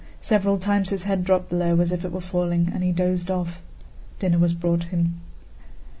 Several 0.21 0.57
times 0.57 0.89
his 0.89 1.03
head 1.03 1.23
dropped 1.23 1.51
low 1.51 1.79
as 1.79 1.91
if 1.91 2.03
it 2.03 2.11
were 2.11 2.21
falling 2.21 2.71
and 2.73 2.83
he 2.83 2.91
dozed 2.91 3.29
off. 3.29 3.61
Dinner 4.17 4.39
was 4.39 4.55
brought 4.55 4.85
him. 4.85 5.21